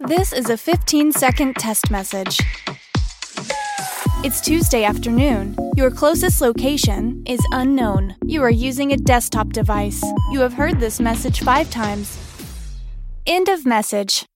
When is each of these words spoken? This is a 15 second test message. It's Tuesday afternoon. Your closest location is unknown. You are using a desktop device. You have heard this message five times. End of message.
This 0.00 0.32
is 0.34 0.50
a 0.50 0.56
15 0.58 1.12
second 1.12 1.54
test 1.54 1.90
message. 1.90 2.38
It's 4.22 4.40
Tuesday 4.42 4.84
afternoon. 4.84 5.56
Your 5.74 5.90
closest 5.90 6.40
location 6.42 7.22
is 7.26 7.40
unknown. 7.52 8.14
You 8.24 8.42
are 8.42 8.50
using 8.50 8.92
a 8.92 8.96
desktop 8.96 9.54
device. 9.54 10.04
You 10.30 10.40
have 10.40 10.52
heard 10.52 10.80
this 10.80 11.00
message 11.00 11.40
five 11.40 11.70
times. 11.70 12.18
End 13.26 13.48
of 13.48 13.64
message. 13.64 14.24